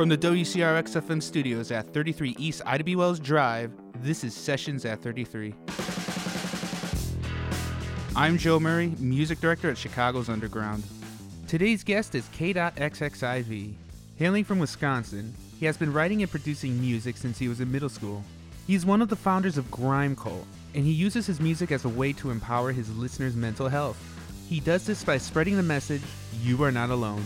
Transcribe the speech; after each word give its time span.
From 0.00 0.08
the 0.08 0.16
WCRX 0.16 0.98
FM 0.98 1.22
studios 1.22 1.70
at 1.70 1.92
33 1.92 2.34
East 2.38 2.62
Ida 2.64 2.82
B. 2.82 2.96
Wells 2.96 3.20
Drive, 3.20 3.70
this 3.96 4.24
is 4.24 4.34
Sessions 4.34 4.86
at 4.86 5.02
33. 5.02 5.52
I'm 8.16 8.38
Joe 8.38 8.58
Murray, 8.58 8.94
music 8.98 9.40
director 9.40 9.68
at 9.68 9.76
Chicago's 9.76 10.30
Underground. 10.30 10.84
Today's 11.46 11.84
guest 11.84 12.14
is 12.14 12.26
K.XXIV. 12.32 13.74
Hailing 14.16 14.42
from 14.42 14.58
Wisconsin, 14.58 15.34
he 15.58 15.66
has 15.66 15.76
been 15.76 15.92
writing 15.92 16.22
and 16.22 16.30
producing 16.30 16.80
music 16.80 17.18
since 17.18 17.38
he 17.38 17.48
was 17.48 17.60
in 17.60 17.70
middle 17.70 17.90
school. 17.90 18.24
He's 18.66 18.86
one 18.86 19.02
of 19.02 19.10
the 19.10 19.16
founders 19.16 19.58
of 19.58 19.70
Grime 19.70 20.16
Cult, 20.16 20.46
and 20.74 20.82
he 20.82 20.92
uses 20.92 21.26
his 21.26 21.40
music 21.42 21.70
as 21.72 21.84
a 21.84 21.90
way 21.90 22.14
to 22.14 22.30
empower 22.30 22.72
his 22.72 22.90
listeners' 22.96 23.36
mental 23.36 23.68
health. 23.68 24.02
He 24.48 24.60
does 24.60 24.86
this 24.86 25.04
by 25.04 25.18
spreading 25.18 25.58
the 25.58 25.62
message, 25.62 26.00
you 26.42 26.64
are 26.64 26.72
not 26.72 26.88
alone. 26.88 27.22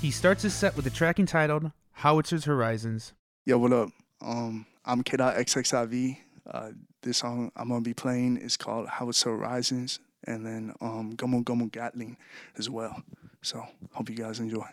He 0.00 0.10
starts 0.10 0.44
his 0.44 0.54
set 0.54 0.74
with 0.76 0.86
a 0.86 0.90
track 0.90 1.20
entitled 1.20 1.70
Howitzer's 2.00 2.44
Horizons. 2.44 3.14
Yo, 3.46 3.56
what 3.56 3.72
up? 3.72 3.88
Um, 4.20 4.66
I'm 4.84 5.02
K.XXIV. 5.02 6.18
Uh, 6.46 6.70
this 7.02 7.16
song 7.16 7.50
I'm 7.56 7.70
gonna 7.70 7.80
be 7.80 7.94
playing 7.94 8.36
is 8.36 8.58
called 8.58 8.86
Howitzer 8.86 9.30
Horizons, 9.30 9.98
and 10.24 10.44
then 10.44 10.74
um, 10.82 11.14
Gomu 11.16 11.42
Gomu 11.42 11.72
Gatling 11.72 12.18
as 12.58 12.68
well. 12.68 13.02
So 13.40 13.64
hope 13.92 14.10
you 14.10 14.16
guys 14.16 14.40
enjoy. 14.40 14.66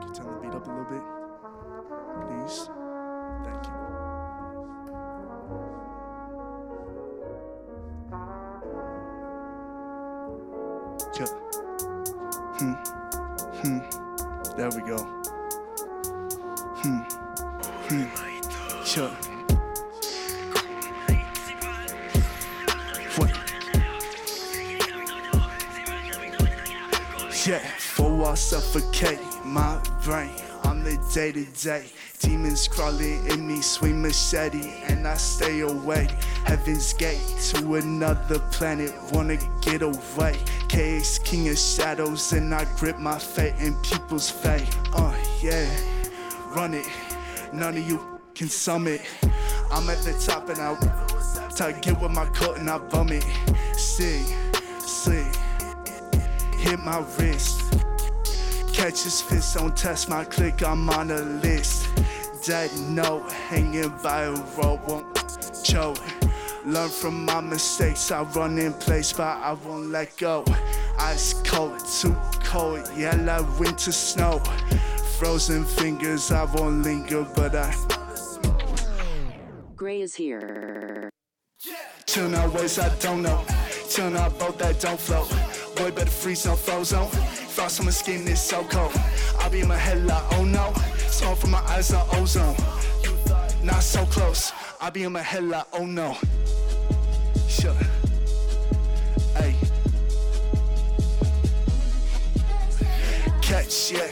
Can 0.00 0.08
you 0.08 0.14
turn 0.14 0.32
the 0.32 0.38
beat 0.42 0.52
up 0.52 0.66
a 0.66 0.70
little 0.70 0.84
bit, 0.90 1.02
please? 2.26 2.81
Hmm. 12.58 12.72
Hmm. 13.60 13.78
There 14.56 14.70
we 14.70 14.80
go. 14.88 14.96
Hmm. 16.80 17.00
Hmm. 17.88 18.06
What? 23.16 23.30
Yeah, 27.46 27.58
for 27.78 28.26
I 28.26 28.34
suffocate 28.34 29.20
my 29.44 29.78
brain 30.02 30.30
on 30.72 30.82
the 30.84 30.96
day 31.12 31.30
to 31.30 31.44
day. 31.62 31.84
Demons 32.20 32.66
crawling 32.66 33.26
in 33.26 33.46
me, 33.46 33.60
swing 33.60 34.00
machete, 34.00 34.72
and 34.88 35.06
I 35.06 35.16
stay 35.16 35.60
away. 35.60 36.08
Heaven's 36.46 36.94
gate 36.94 37.20
to 37.50 37.74
another 37.74 38.38
planet, 38.52 38.90
wanna 39.12 39.36
get 39.60 39.82
away. 39.82 40.34
KX 40.68 41.22
king 41.24 41.50
of 41.50 41.58
shadows, 41.58 42.32
and 42.32 42.54
I 42.54 42.64
grip 42.78 42.98
my 42.98 43.18
fate 43.18 43.54
in 43.58 43.74
people's 43.82 44.30
fate. 44.30 44.66
Uh, 44.94 45.14
yeah, 45.42 45.68
run 46.56 46.72
it. 46.72 46.88
None 47.52 47.76
of 47.76 47.86
you 47.86 48.00
can 48.34 48.48
summit. 48.48 49.02
I'm 49.70 49.90
at 49.90 49.98
the 49.98 50.14
top 50.26 50.48
and 50.48 50.58
I 50.58 50.74
to 51.56 51.78
get 51.82 52.00
with 52.00 52.12
my 52.12 52.24
coat 52.30 52.56
and 52.56 52.70
I 52.70 52.78
bum 52.78 53.10
it. 53.10 53.26
See, 53.76 54.24
see, 54.80 55.26
hit 56.56 56.80
my 56.80 57.04
wrist. 57.18 57.60
Catch 58.72 59.04
his 59.04 59.20
fist, 59.20 59.56
don't 59.56 59.76
test 59.76 60.08
my 60.08 60.24
click, 60.24 60.62
I'm 60.62 60.88
on 60.90 61.10
a 61.10 61.20
list. 61.20 61.88
Dead 62.44 62.70
note, 62.88 63.30
hanging 63.30 63.92
by 64.02 64.22
a 64.22 64.32
rope, 64.56 64.88
won't 64.88 65.64
choke. 65.64 65.98
Learn 66.64 66.88
from 66.88 67.24
my 67.24 67.40
mistakes, 67.40 68.10
I 68.10 68.22
run 68.22 68.58
in 68.58 68.72
place, 68.74 69.12
but 69.12 69.36
I 69.38 69.52
won't 69.52 69.90
let 69.90 70.16
go. 70.16 70.44
Ice 70.98 71.34
cold, 71.44 71.78
too 72.00 72.16
cold, 72.44 72.88
yeah, 72.96 73.14
like 73.16 73.60
winter 73.60 73.92
snow. 73.92 74.40
Frozen 75.18 75.64
fingers, 75.64 76.32
I 76.32 76.44
won't 76.44 76.82
linger, 76.82 77.26
but 77.36 77.54
I 77.54 77.72
Gray 79.76 80.00
is 80.00 80.14
here. 80.14 81.10
Tune 82.06 82.34
out 82.34 82.52
ways 82.52 82.78
I 82.78 82.88
don't 82.98 83.22
know. 83.22 83.44
Tune 83.88 84.16
out 84.16 84.38
boat 84.38 84.58
that 84.58 84.80
don't 84.80 85.00
float. 85.00 85.28
Boy, 85.82 85.90
better 85.90 86.10
freeze 86.12 86.46
no 86.46 86.54
frozen. 86.54 87.08
Frost 87.08 87.80
on 87.80 87.86
my 87.86 87.90
skin 87.90 88.28
is 88.28 88.40
so 88.40 88.62
cold. 88.70 88.92
I'll 89.40 89.50
be 89.50 89.62
in 89.62 89.66
my 89.66 89.76
head 89.76 90.06
like, 90.06 90.22
oh 90.34 90.44
no. 90.44 90.72
Smoke 91.08 91.38
from 91.38 91.50
my 91.50 91.58
eyes 91.62 91.92
like 91.92 92.06
ozone. 92.14 92.54
Not 93.64 93.82
so 93.82 94.06
close. 94.06 94.52
I'll 94.80 94.92
be 94.92 95.02
in 95.02 95.10
my 95.10 95.22
head 95.22 95.42
like, 95.42 95.66
oh 95.72 95.84
no. 95.84 96.16
Sure. 97.48 97.74
Hey. 99.34 99.56
Catch, 103.40 103.90
yeah. 103.90 104.06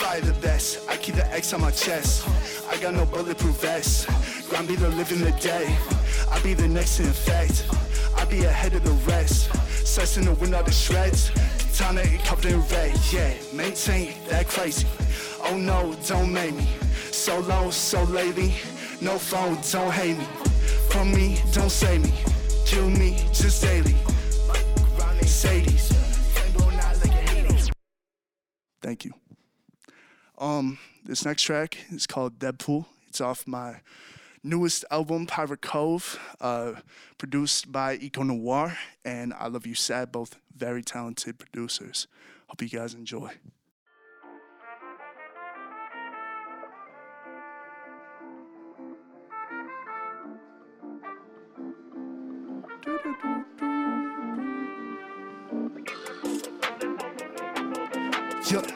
Fire 0.00 0.22
the 0.22 0.32
best. 0.40 0.88
I 0.88 0.96
keep 0.96 1.16
the 1.16 1.26
X 1.30 1.52
on 1.52 1.60
my 1.60 1.72
chest. 1.72 2.26
I 2.70 2.78
got 2.78 2.94
no 2.94 3.04
bulletproof 3.04 3.60
vest. 3.60 4.08
Grind 4.48 4.66
be 4.66 4.76
the 4.76 4.88
living 4.88 5.20
the 5.20 5.32
day. 5.32 5.76
I 6.32 6.40
be 6.40 6.54
the 6.54 6.66
next 6.66 6.96
to 6.96 7.02
infect. 7.02 7.66
I 8.16 8.24
be 8.24 8.44
ahead 8.44 8.72
of 8.72 8.82
the 8.82 8.92
rest. 9.12 9.50
Slice 9.96 10.18
in 10.18 10.26
the 10.26 10.34
wind 10.34 10.54
out 10.54 10.66
the 10.66 10.72
shreds. 10.72 11.30
Katana 11.30 12.02
it 12.02 12.22
covered 12.22 12.52
in 12.52 12.60
red. 12.68 12.94
Yeah, 13.10 13.32
maintain 13.54 14.12
that 14.28 14.46
crazy. 14.46 14.86
Oh 15.42 15.56
no, 15.56 15.96
don't 16.06 16.34
make 16.34 16.54
me. 16.54 16.68
So 17.12 17.38
low, 17.40 17.70
so 17.70 18.02
lately. 18.02 18.52
No 19.00 19.16
phone, 19.16 19.56
don't 19.72 19.90
hate 19.90 20.18
me. 20.18 20.24
From 20.90 21.12
me, 21.14 21.40
don't 21.50 21.70
save 21.70 22.02
me. 22.02 22.12
Kill 22.66 22.90
me 22.90 23.16
just 23.32 23.62
daily. 23.62 23.94
Sadies. 25.22 25.90
Thank 28.82 29.06
you. 29.06 29.14
Um, 30.36 30.78
this 31.06 31.24
next 31.24 31.40
track 31.40 31.78
is 31.90 32.06
called 32.06 32.38
Deadpool. 32.38 32.84
It's 33.08 33.22
off 33.22 33.46
my 33.46 33.76
newest 34.46 34.84
album, 34.90 35.26
Pirate 35.26 35.60
Cove, 35.60 36.18
uh, 36.40 36.74
produced 37.18 37.72
by 37.72 37.96
Eco 37.96 38.22
Noir 38.22 38.78
and 39.04 39.34
I 39.34 39.48
Love 39.48 39.66
You 39.66 39.74
Sad, 39.74 40.12
both 40.12 40.36
very 40.56 40.82
talented 40.82 41.38
producers. 41.38 42.06
Hope 42.48 42.62
you 42.62 42.68
guys 42.68 42.94
enjoy. 42.94 43.32
Yeah. 58.48 58.75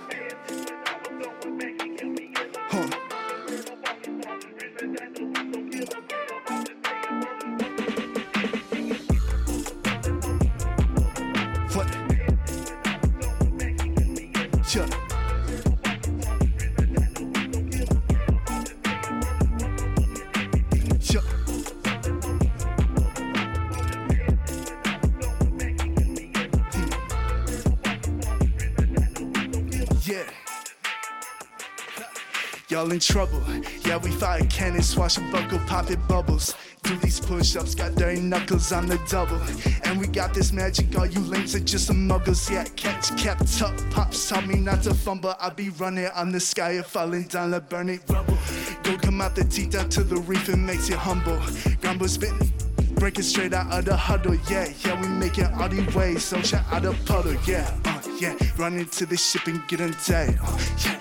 Y'all 32.70 32.92
in 32.92 33.00
trouble. 33.00 33.42
Yeah, 33.84 33.97
we 33.97 34.12
fire 34.12 34.47
cannons, 34.47 34.91
swashbuckle, 34.91 35.58
popping 35.66 36.00
bubbles. 36.06 36.54
Do 36.84 36.97
these 36.98 37.19
push-ups, 37.19 37.75
got 37.75 37.97
dirty 37.97 38.20
knuckles 38.20 38.70
on 38.70 38.86
the 38.86 38.97
double. 39.08 39.41
And 39.82 39.98
we 39.98 40.06
got 40.06 40.32
this 40.32 40.53
magic, 40.53 40.97
all 40.97 41.04
you 41.04 41.19
lames 41.19 41.56
are 41.56 41.60
just 41.60 41.88
some 41.88 42.08
muggles. 42.08 42.49
Yeah, 42.49 42.62
catch 42.76 43.17
kept 43.20 43.61
up, 43.61 43.75
pops 43.90 44.28
taught 44.28 44.46
me 44.46 44.61
not 44.61 44.84
to 44.84 44.94
fumble. 44.94 45.34
I 45.40 45.50
be 45.50 45.70
running 45.70 46.06
on 46.14 46.31
the 46.31 46.38
sky 46.38 46.72
and 46.72 46.87
falling 46.87 47.25
down 47.25 47.50
like 47.50 47.69
burning 47.69 48.00
rubble. 48.08 48.38
Go 48.84 48.96
come 48.99 49.20
out 49.20 49.34
the 49.34 49.43
teeth 49.43 49.70
down 49.70 49.88
to 49.88 50.05
the 50.05 50.19
reef 50.19 50.49
and 50.49 50.64
makes 50.64 50.88
you 50.88 50.96
humble. 50.96 51.40
Grumble 51.81 52.06
spitting. 52.06 52.52
Breaking 52.94 53.25
straight 53.25 53.52
out 53.52 53.73
of 53.73 53.84
the 53.84 53.96
huddle, 53.96 54.37
yeah, 54.49 54.73
yeah, 54.84 55.00
we 55.00 55.08
making 55.08 55.46
all 55.55 55.69
these 55.69 55.93
waves, 55.94 56.23
so 56.23 56.40
check 56.43 56.62
out 56.70 56.82
the 56.82 56.93
puddle, 57.06 57.34
yeah, 57.46 57.75
uh, 57.87 58.00
yeah, 58.20 58.37
run 58.58 58.76
into 58.76 59.06
the 59.06 59.16
ship 59.16 59.46
and 59.46 59.66
get 59.69 59.81
on 59.81 59.96
deck, 60.06 60.37
uh, 60.43 60.58
yeah, 60.84 61.00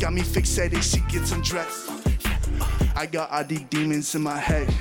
got 0.00 0.12
me 0.14 0.22
fixated, 0.22 0.82
she 0.82 1.00
gets 1.12 1.30
undressed, 1.30 1.90
yeah, 2.24 2.92
I 2.96 3.06
got 3.06 3.30
all 3.30 3.44
these 3.44 3.62
demons 3.70 4.14
in 4.14 4.22
my 4.22 4.38
head, 4.38 4.72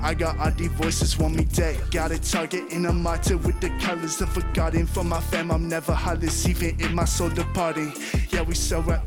I 0.00 0.14
got 0.14 0.38
all 0.38 0.50
these 0.50 0.72
voices 0.72 1.18
want 1.18 1.36
me 1.36 1.44
dead, 1.44 1.78
got 1.90 2.10
a 2.10 2.18
target 2.18 2.72
in 2.72 2.86
a 2.86 2.92
martyr 2.92 3.36
with 3.36 3.60
the 3.60 3.68
colors 3.80 4.20
of 4.20 4.32
forgotten, 4.32 4.86
for 4.86 5.04
my 5.04 5.20
fam, 5.20 5.50
I'm 5.50 5.68
never 5.68 5.92
heartless, 5.92 6.48
even 6.48 6.80
in 6.80 6.94
my 6.94 7.04
soul 7.04 7.28
departing, 7.28 7.92
yeah, 8.30 8.42
we 8.42 8.54
so 8.54 8.80
right 8.80 9.00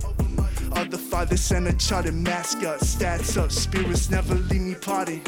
all 0.74 0.86
the 0.86 0.98
fathers 0.98 1.52
and 1.52 1.68
a 1.68 1.74
charted 1.74 2.14
mascot, 2.14 2.80
stats 2.80 3.38
up, 3.38 3.52
spirits 3.52 4.10
never 4.10 4.36
leave 4.36 4.62
me 4.62 4.76
party. 4.76 5.22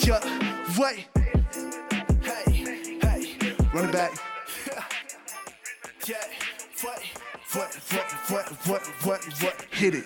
Yeah, 0.00 0.20
wait. 0.78 1.06
Hey, 2.22 2.52
hey, 3.00 3.54
run 3.72 3.88
it 3.88 3.92
back. 3.92 4.12
Yeah, 6.06 6.14
what, 6.82 7.02
what, 7.52 7.74
what, 7.90 8.12
what, 8.30 8.48
what, 8.66 8.86
what, 9.04 9.42
what, 9.42 9.66
hit 9.70 9.94
it. 9.94 10.04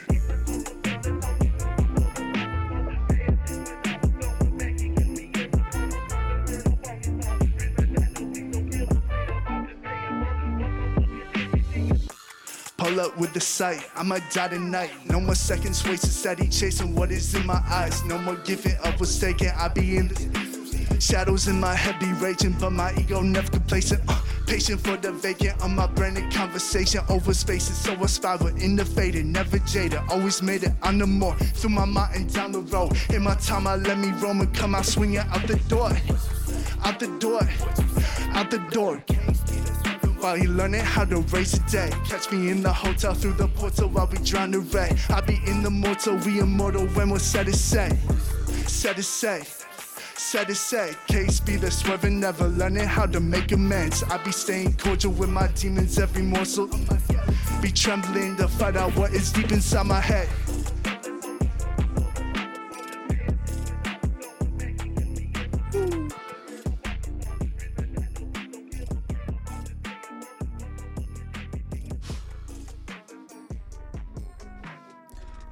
Pull 12.76 13.00
up 13.00 13.16
with 13.18 13.32
the 13.32 13.40
sight, 13.40 13.86
I'ma 13.96 14.18
die 14.32 14.48
tonight. 14.48 14.90
No 15.08 15.20
more 15.20 15.34
seconds 15.34 15.84
wasted, 15.86 16.10
steady 16.10 16.48
chasing 16.48 16.94
what 16.94 17.10
is 17.10 17.34
in 17.34 17.46
my 17.46 17.62
eyes. 17.68 18.04
No 18.04 18.18
more 18.18 18.36
giving 18.36 18.76
up 18.84 19.00
what's 19.00 19.18
taken, 19.18 19.48
I 19.56 19.68
be 19.68 19.96
in 19.96 20.08
the 20.08 20.96
shadows 21.00 21.48
in 21.48 21.58
my 21.58 21.74
head 21.74 21.98
be 21.98 22.12
raging, 22.24 22.52
but 22.60 22.70
my 22.70 22.94
ego 22.96 23.22
never 23.22 23.50
complacent. 23.50 24.02
Uh, 24.08 24.20
patient 24.50 24.80
for 24.80 24.96
the 24.96 25.12
vacant 25.12 25.62
on 25.62 25.76
my 25.76 25.86
branded 25.86 26.28
conversation 26.32 27.00
over 27.08 27.32
spaces. 27.32 27.76
So 27.78 27.94
I 27.94 28.06
spiral, 28.06 28.48
innovated, 28.48 29.24
never 29.24 29.60
jaded. 29.60 30.00
Always 30.10 30.42
made 30.42 30.64
it 30.64 30.72
on 30.82 30.98
the 30.98 31.06
more 31.06 31.36
through 31.36 31.70
my 31.70 31.84
mind 31.84 32.16
and 32.16 32.34
down 32.34 32.50
the 32.50 32.58
road. 32.62 32.98
In 33.10 33.22
my 33.22 33.36
time, 33.36 33.68
I 33.68 33.76
let 33.76 33.96
me 33.98 34.10
roam 34.20 34.40
and 34.40 34.52
come 34.52 34.74
out 34.74 34.86
swinging 34.86 35.18
out 35.18 35.46
the 35.46 35.54
door, 35.68 35.92
out 36.82 36.98
the 36.98 37.06
door, 37.20 37.42
out 38.34 38.50
the 38.50 38.58
door 38.72 39.00
while 40.18 40.34
he 40.34 40.48
learning 40.48 40.80
how 40.80 41.04
to 41.04 41.20
race 41.32 41.54
a 41.54 41.60
day. 41.70 41.90
Catch 42.04 42.32
me 42.32 42.50
in 42.50 42.60
the 42.60 42.72
hotel 42.72 43.14
through 43.14 43.34
the 43.34 43.46
portal 43.46 43.88
while 43.88 44.08
we 44.08 44.18
drown 44.18 44.50
the 44.50 44.58
ray. 44.58 44.90
I 45.10 45.20
be 45.20 45.40
in 45.46 45.62
the 45.62 45.70
mortal, 45.70 46.16
we 46.16 46.40
immortal 46.40 46.88
when 46.88 47.10
we're 47.10 47.20
set 47.20 47.46
to 47.46 47.52
say. 47.52 47.96
Set 48.66 48.96
to 48.96 49.02
say. 49.04 49.44
Set 50.20 50.48
to 50.48 50.54
say, 50.54 50.94
case 51.08 51.40
be 51.40 51.56
the 51.56 51.70
swerving, 51.70 52.20
never 52.20 52.46
learning 52.46 52.86
how 52.86 53.06
to 53.06 53.18
make 53.18 53.50
amends. 53.52 54.04
I 54.04 54.22
be 54.22 54.30
staying 54.30 54.76
cordial 54.76 55.12
with 55.12 55.30
my 55.30 55.48
demons 55.48 55.98
every 55.98 56.22
morsel. 56.22 56.68
Be 57.60 57.72
trembling 57.72 58.36
to 58.36 58.46
find 58.46 58.76
out 58.76 58.94
what 58.96 59.12
is 59.12 59.32
deep 59.32 59.50
inside 59.50 59.86
my 59.86 59.98
head. 59.98 60.28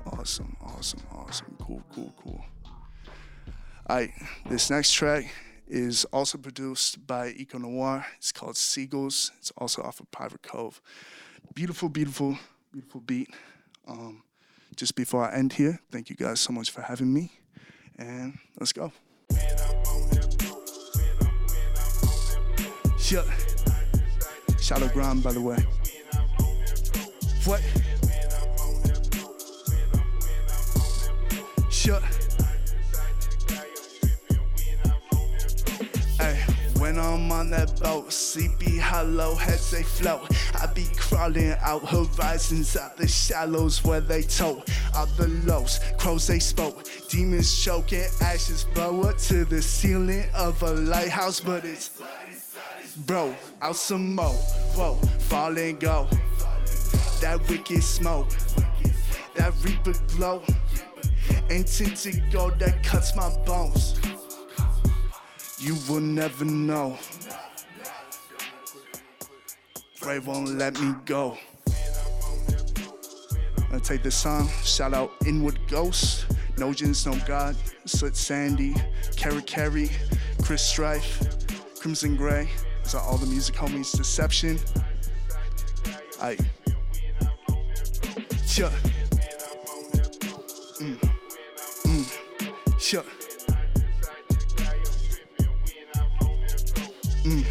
Awesome, 0.06 0.56
awesome, 0.60 1.00
awesome. 1.10 1.56
Cool, 1.58 1.82
cool, 1.92 2.14
cool. 2.22 2.44
Alright, 3.90 4.12
this 4.46 4.68
next 4.68 4.92
track 4.92 5.32
is 5.66 6.04
also 6.12 6.36
produced 6.36 7.06
by 7.06 7.28
Eco 7.30 7.56
Noir. 7.56 8.04
It's 8.18 8.32
called 8.32 8.58
Seagulls. 8.58 9.32
It's 9.38 9.50
also 9.56 9.80
off 9.80 9.98
of 10.00 10.10
Pirate 10.10 10.42
Cove. 10.42 10.82
Beautiful, 11.54 11.88
beautiful, 11.88 12.38
beautiful 12.70 13.00
beat. 13.00 13.30
Um, 13.86 14.24
just 14.76 14.94
before 14.94 15.24
I 15.24 15.34
end 15.34 15.54
here, 15.54 15.80
thank 15.90 16.10
you 16.10 16.16
guys 16.16 16.38
so 16.38 16.52
much 16.52 16.70
for 16.70 16.82
having 16.82 17.14
me. 17.14 17.32
And 17.96 18.36
let's 18.60 18.74
go. 18.74 18.92
Yeah. 23.10 23.24
Shallow 24.60 24.88
ground, 24.88 25.22
by 25.22 25.32
the 25.32 25.40
way. 25.40 25.56
What? 27.46 27.62
Shut. 31.70 32.02
Hey, 32.02 32.27
when 36.88 36.98
I'm 36.98 37.30
on 37.30 37.50
that 37.50 37.78
boat, 37.80 38.10
sleepy 38.10 38.78
hollow 38.78 39.34
heads 39.34 39.70
they 39.70 39.82
float. 39.82 40.26
I 40.54 40.66
be 40.72 40.86
crawling 40.96 41.54
out 41.60 41.86
horizons 41.86 42.76
out 42.78 42.96
the 42.96 43.06
shallows 43.06 43.84
where 43.84 44.00
they 44.00 44.22
tow. 44.22 44.62
Out 44.94 45.08
the 45.18 45.28
lows, 45.44 45.80
crows 45.98 46.26
they 46.26 46.38
spoke. 46.38 46.88
Demons 47.10 47.62
choking, 47.62 48.06
ashes 48.22 48.64
blow 48.72 49.02
up 49.02 49.18
to 49.28 49.44
the 49.44 49.60
ceiling 49.60 50.24
of 50.34 50.62
a 50.62 50.72
lighthouse, 50.72 51.40
but 51.40 51.66
it's 51.66 52.00
bro, 53.06 53.34
out 53.60 53.76
some 53.76 54.14
more. 54.14 54.38
Whoa, 54.74 54.94
fall 55.28 55.58
and 55.58 55.78
go. 55.78 56.08
That 57.20 57.46
wicked 57.50 57.82
smoke, 57.82 58.30
that 59.34 59.52
reaper 59.62 59.92
glow. 60.16 60.42
And 61.50 61.66
tinted 61.66 62.22
gold 62.32 62.58
that 62.58 62.82
cuts 62.82 63.14
my 63.14 63.28
bones. 63.44 63.94
You 65.60 65.76
will 65.88 66.00
never 66.00 66.44
know. 66.44 66.96
Ray 70.06 70.20
won't 70.20 70.56
let 70.56 70.80
me 70.80 70.94
go. 71.04 71.36
I 73.72 73.78
take 73.80 74.02
this 74.02 74.14
song, 74.14 74.48
shout 74.64 74.94
out 74.94 75.12
Inward 75.26 75.58
Ghost, 75.68 76.26
No 76.56 76.72
Jins, 76.72 77.04
No 77.04 77.18
God, 77.26 77.56
Soot 77.84 78.16
Sandy, 78.16 78.74
Carrie 79.16 79.42
Carey, 79.42 79.90
Chris 80.42 80.62
Strife, 80.62 81.22
Crimson 81.80 82.16
Gray. 82.16 82.48
These 82.84 82.94
are 82.94 83.02
all 83.02 83.18
the 83.18 83.26
music 83.26 83.56
homies, 83.56 83.96
Deception. 83.96 84.58
I. 86.22 86.38
Yeah. 88.56 88.70
Sure. 92.78 93.02
Mm. 93.04 93.17
Mm. 97.28 97.44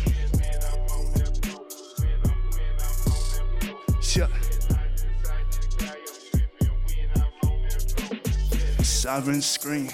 Sure. 4.01 4.27
Siren 8.83 9.39
scream, 9.39 9.89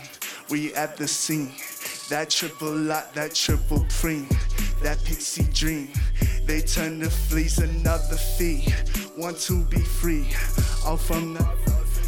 we 0.50 0.74
at 0.74 0.95
the 0.95 1.06
scene. 1.06 1.51
That 2.09 2.30
triple 2.30 2.74
lot, 2.74 3.13
that 3.15 3.35
triple 3.35 3.80
preem, 3.89 4.30
that 4.81 5.03
pixie 5.03 5.44
dream. 5.51 5.89
They 6.45 6.62
turn 6.62 7.01
to 7.01 7.09
fleas, 7.09 7.57
another 7.57 8.15
fee. 8.15 8.74
Want 9.18 9.38
to 9.41 9.65
be 9.65 9.81
free, 9.81 10.29
all 10.86 10.95
from 10.95 11.33
the 11.33 11.45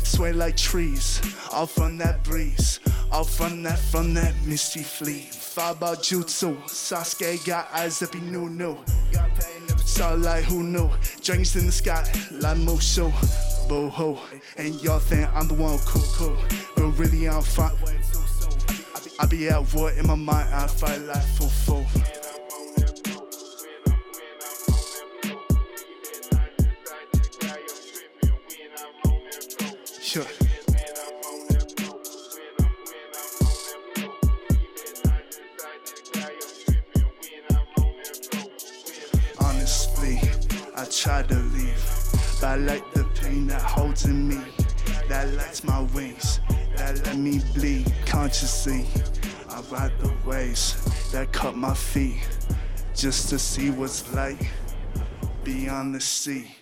sway 0.04 0.32
like 0.32 0.56
trees, 0.56 1.22
all 1.52 1.68
from 1.68 1.98
that 1.98 2.24
breeze, 2.24 2.80
all 3.16 3.24
from 3.24 3.64
that, 3.64 3.80
from 3.80 4.14
that 4.14 4.34
misty 4.46 4.84
fleet. 4.84 5.34
Thought 5.34 5.78
about 5.78 6.00
jutsu, 6.00 6.58
Sasuke 6.64 7.46
got 7.46 7.70
eyes 7.72 8.00
that 8.00 8.12
be 8.12 8.20
new, 8.20 8.50
new. 8.50 8.78
Like 10.18 10.44
who 10.44 10.62
knew, 10.64 10.90
dragons 11.24 11.56
in 11.56 11.68
the 11.68 11.72
sky, 11.72 12.04
like 12.32 12.58
Mushu, 12.58 13.10
boho. 13.70 14.20
And 14.58 14.76
y'all 14.84 15.00
think 15.00 15.30
I'm 15.34 15.48
the 15.48 15.54
one 15.54 15.80
cool, 15.86 16.36
but 16.76 16.88
really 17.00 17.30
I'm 17.30 17.42
fine. 17.42 17.72
I 19.18 19.26
be 19.28 19.48
at 19.48 19.74
war 19.74 19.92
in 19.92 20.08
my 20.08 20.16
mind, 20.16 20.54
I 20.54 20.68
fight 20.68 21.00
like 21.00 21.24
foo. 21.24 21.86
Sure. 30.02 30.45
To 41.28 41.36
leave, 41.36 41.84
but 42.40 42.48
I 42.48 42.56
like 42.56 42.94
the 42.94 43.04
pain 43.22 43.48
that 43.48 43.62
holds 43.62 44.06
in 44.06 44.28
me, 44.28 44.42
that 45.08 45.34
lights 45.34 45.64
my 45.64 45.82
wings, 45.94 46.40
that 46.76 47.04
let 47.06 47.18
me 47.18 47.42
bleed 47.54 47.92
consciously. 48.06 48.86
I 49.50 49.62
ride 49.72 49.92
the 50.00 50.14
waves 50.26 51.12
that 51.12 51.32
cut 51.32 51.56
my 51.56 51.74
feet, 51.74 52.28
just 52.96 53.30
to 53.30 53.40
see 53.40 53.70
what's 53.70 54.14
like 54.14 54.50
beyond 55.44 55.96
the 55.96 56.02
sea. 56.02 56.56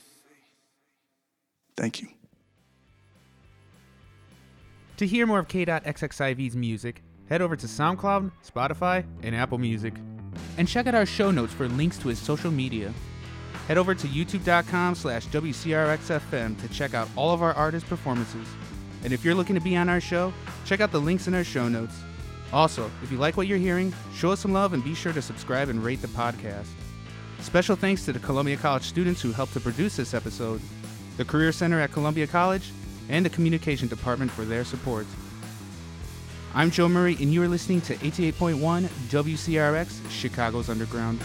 Thank 1.76 2.02
you. 2.02 2.10
To 4.98 5.08
hear 5.08 5.26
more 5.26 5.40
of 5.40 5.48
K.XXIV's 5.48 6.56
music, 6.56 7.02
head 7.28 7.42
over 7.42 7.56
to 7.56 7.66
SoundCloud, 7.66 8.32
Spotify, 8.48 9.06
and 9.24 9.36
Apple 9.36 9.58
Music. 9.58 9.96
And 10.58 10.68
check 10.68 10.86
out 10.88 10.96
our 10.96 11.06
show 11.06 11.32
notes 11.32 11.52
for 11.52 11.68
links 11.68 11.98
to 12.00 12.10
his 12.10 12.20
social 12.20 12.52
media. 12.52 12.94
Head 13.68 13.78
over 13.78 13.96
to 13.96 14.08
youtube.com 14.08 14.96
slash 14.96 15.26
WCRXFM 15.28 16.60
to 16.60 16.68
check 16.68 16.94
out 16.94 17.08
all 17.16 17.32
of 17.32 17.42
our 17.42 17.54
artist 17.54 17.88
performances. 17.88 18.48
And 19.04 19.14
if 19.14 19.24
you're 19.24 19.36
looking 19.36 19.56
to 19.56 19.62
be 19.62 19.78
on 19.78 19.90
our 19.90 20.02
show, 20.02 20.34
check 20.66 20.82
out 20.82 20.92
the 20.92 21.00
links 21.00 21.28
in 21.28 21.34
our 21.34 21.44
show 21.44 21.70
notes. 21.70 21.96
Also, 22.52 22.92
if 23.02 23.12
you 23.12 23.18
like 23.18 23.38
what 23.38 23.48
you're 23.48 23.58
hearing, 23.58 23.94
show 24.14 24.32
us 24.32 24.42
some 24.42 24.54
love 24.54 24.74
and 24.74 24.84
be 24.84 24.94
sure 24.94 25.14
to 25.14 25.22
subscribe 25.22 25.70
and 25.70 25.84
rate 25.84 26.02
the 26.02 26.08
podcast. 26.10 26.68
Special 27.40 27.76
thanks 27.76 28.06
to 28.06 28.14
the 28.14 28.20
Columbia 28.20 28.58
College 28.58 28.84
students 28.84 29.22
who 29.22 29.32
helped 29.32 29.54
to 29.54 29.60
produce 29.60 29.96
this 29.98 30.14
episode, 30.14 30.62
the 31.18 31.26
Career 31.26 31.52
Center 31.52 31.80
at 31.80 31.92
Columbia 31.92 32.28
College, 32.28 32.72
and 33.10 33.26
the 33.26 33.30
Communication 33.30 33.88
Department 33.88 34.32
for 34.32 34.46
their 34.46 34.64
support. 34.64 35.06
I'm 36.54 36.70
Joe 36.70 36.88
Murray, 36.88 37.18
and 37.20 37.34
you 37.34 37.42
are 37.42 37.48
listening 37.48 37.82
to 37.82 37.96
88.1 37.96 38.84
WCRX, 39.10 40.10
Chicago's 40.10 40.70
Underground. 40.70 41.20